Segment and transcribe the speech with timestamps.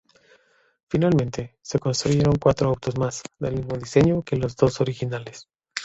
[0.89, 5.47] Finalmente, se construyeron cuatro autos más, del mismo diseño que los dos originales.